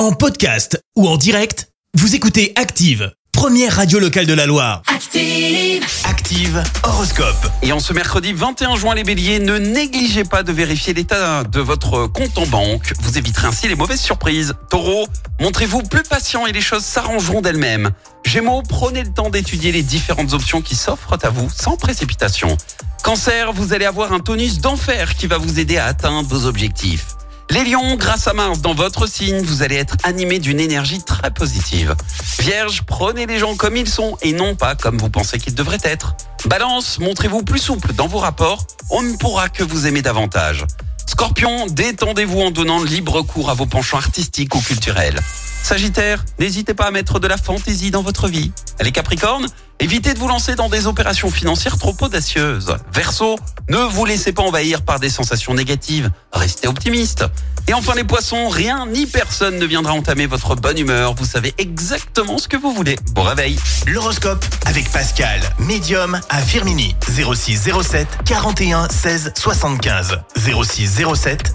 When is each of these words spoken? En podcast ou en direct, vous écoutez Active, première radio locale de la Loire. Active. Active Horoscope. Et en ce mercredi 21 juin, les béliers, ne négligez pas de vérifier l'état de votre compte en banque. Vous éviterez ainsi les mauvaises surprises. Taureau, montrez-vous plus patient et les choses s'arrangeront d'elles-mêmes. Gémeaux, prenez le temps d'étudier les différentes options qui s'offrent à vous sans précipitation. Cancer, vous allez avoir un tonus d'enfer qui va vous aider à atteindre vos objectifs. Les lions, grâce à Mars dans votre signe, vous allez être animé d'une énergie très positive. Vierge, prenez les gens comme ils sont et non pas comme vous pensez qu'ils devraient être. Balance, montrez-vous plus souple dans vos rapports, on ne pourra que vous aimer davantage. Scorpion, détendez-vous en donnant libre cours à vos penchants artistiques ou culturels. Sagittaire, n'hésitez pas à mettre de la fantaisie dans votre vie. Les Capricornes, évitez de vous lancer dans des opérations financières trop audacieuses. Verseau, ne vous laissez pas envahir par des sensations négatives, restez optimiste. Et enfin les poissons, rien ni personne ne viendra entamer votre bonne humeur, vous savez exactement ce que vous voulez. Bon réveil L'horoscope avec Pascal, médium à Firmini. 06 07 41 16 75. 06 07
En 0.00 0.12
podcast 0.12 0.82
ou 0.96 1.06
en 1.06 1.18
direct, 1.18 1.68
vous 1.92 2.14
écoutez 2.14 2.54
Active, 2.56 3.12
première 3.32 3.76
radio 3.76 3.98
locale 3.98 4.24
de 4.24 4.32
la 4.32 4.46
Loire. 4.46 4.80
Active. 4.86 5.84
Active 6.04 6.62
Horoscope. 6.84 7.46
Et 7.60 7.70
en 7.72 7.80
ce 7.80 7.92
mercredi 7.92 8.32
21 8.32 8.76
juin, 8.76 8.94
les 8.94 9.04
béliers, 9.04 9.40
ne 9.40 9.58
négligez 9.58 10.24
pas 10.24 10.42
de 10.42 10.52
vérifier 10.52 10.94
l'état 10.94 11.44
de 11.44 11.60
votre 11.60 12.06
compte 12.06 12.38
en 12.38 12.46
banque. 12.46 12.94
Vous 13.02 13.18
éviterez 13.18 13.48
ainsi 13.48 13.68
les 13.68 13.74
mauvaises 13.74 14.00
surprises. 14.00 14.54
Taureau, 14.70 15.06
montrez-vous 15.38 15.82
plus 15.82 16.04
patient 16.04 16.46
et 16.46 16.52
les 16.52 16.62
choses 16.62 16.82
s'arrangeront 16.82 17.42
d'elles-mêmes. 17.42 17.90
Gémeaux, 18.24 18.62
prenez 18.66 19.02
le 19.02 19.12
temps 19.12 19.28
d'étudier 19.28 19.70
les 19.70 19.82
différentes 19.82 20.32
options 20.32 20.62
qui 20.62 20.76
s'offrent 20.76 21.18
à 21.20 21.28
vous 21.28 21.50
sans 21.54 21.76
précipitation. 21.76 22.56
Cancer, 23.04 23.52
vous 23.52 23.74
allez 23.74 23.84
avoir 23.84 24.14
un 24.14 24.20
tonus 24.20 24.60
d'enfer 24.60 25.14
qui 25.14 25.26
va 25.26 25.36
vous 25.36 25.60
aider 25.60 25.76
à 25.76 25.84
atteindre 25.84 26.26
vos 26.26 26.46
objectifs. 26.46 27.16
Les 27.50 27.64
lions, 27.64 27.96
grâce 27.96 28.28
à 28.28 28.32
Mars 28.32 28.60
dans 28.60 28.74
votre 28.74 29.08
signe, 29.08 29.40
vous 29.40 29.62
allez 29.62 29.74
être 29.74 29.96
animé 30.04 30.38
d'une 30.38 30.60
énergie 30.60 31.02
très 31.02 31.32
positive. 31.32 31.96
Vierge, 32.38 32.82
prenez 32.86 33.26
les 33.26 33.40
gens 33.40 33.56
comme 33.56 33.76
ils 33.76 33.88
sont 33.88 34.16
et 34.22 34.32
non 34.32 34.54
pas 34.54 34.76
comme 34.76 34.98
vous 34.98 35.10
pensez 35.10 35.38
qu'ils 35.38 35.56
devraient 35.56 35.78
être. 35.82 36.14
Balance, 36.46 37.00
montrez-vous 37.00 37.42
plus 37.42 37.58
souple 37.58 37.92
dans 37.92 38.06
vos 38.06 38.18
rapports, 38.18 38.64
on 38.88 39.02
ne 39.02 39.16
pourra 39.16 39.48
que 39.48 39.64
vous 39.64 39.88
aimer 39.88 40.00
davantage. 40.00 40.64
Scorpion, 41.06 41.66
détendez-vous 41.66 42.40
en 42.40 42.50
donnant 42.52 42.84
libre 42.84 43.22
cours 43.22 43.50
à 43.50 43.54
vos 43.54 43.66
penchants 43.66 43.98
artistiques 43.98 44.54
ou 44.54 44.60
culturels. 44.60 45.18
Sagittaire, 45.62 46.24
n'hésitez 46.38 46.74
pas 46.74 46.86
à 46.86 46.90
mettre 46.90 47.20
de 47.20 47.28
la 47.28 47.36
fantaisie 47.36 47.90
dans 47.90 48.02
votre 48.02 48.28
vie. 48.28 48.50
Les 48.80 48.92
Capricornes, 48.92 49.46
évitez 49.78 50.14
de 50.14 50.18
vous 50.18 50.28
lancer 50.28 50.56
dans 50.56 50.68
des 50.68 50.86
opérations 50.86 51.30
financières 51.30 51.78
trop 51.78 51.96
audacieuses. 52.00 52.76
Verseau, 52.92 53.38
ne 53.68 53.78
vous 53.78 54.04
laissez 54.04 54.32
pas 54.32 54.42
envahir 54.42 54.82
par 54.82 54.98
des 54.98 55.10
sensations 55.10 55.54
négatives, 55.54 56.10
restez 56.32 56.66
optimiste. 56.66 57.24
Et 57.68 57.74
enfin 57.74 57.94
les 57.94 58.02
poissons, 58.02 58.48
rien 58.48 58.86
ni 58.86 59.06
personne 59.06 59.58
ne 59.58 59.64
viendra 59.64 59.92
entamer 59.92 60.26
votre 60.26 60.56
bonne 60.56 60.78
humeur, 60.78 61.14
vous 61.14 61.24
savez 61.24 61.54
exactement 61.58 62.38
ce 62.38 62.48
que 62.48 62.56
vous 62.56 62.72
voulez. 62.72 62.96
Bon 63.12 63.22
réveil 63.22 63.56
L'horoscope 63.86 64.44
avec 64.66 64.90
Pascal, 64.90 65.40
médium 65.60 66.20
à 66.30 66.42
Firmini. 66.42 66.96
06 67.08 67.70
07 67.82 68.08
41 68.24 68.88
16 68.88 69.32
75. 69.36 70.18
06 70.36 71.02
07 71.14 71.54